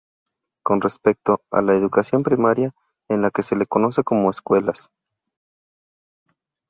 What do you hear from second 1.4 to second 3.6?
a la educación primaria, en la que se